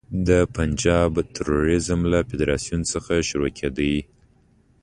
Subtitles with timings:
[0.27, 3.93] د پنجاب د توریزم له فدراسیون څخه شروع کېدو.